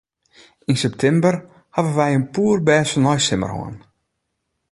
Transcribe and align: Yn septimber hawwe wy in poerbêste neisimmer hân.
Yn 0.69 0.77
septimber 0.83 1.35
hawwe 1.75 1.93
wy 1.97 2.07
in 2.17 2.23
poerbêste 2.33 2.99
neisimmer 3.01 3.51
hân. 3.57 3.75